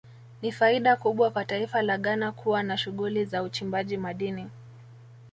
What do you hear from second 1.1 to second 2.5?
kwa taifa la Ghana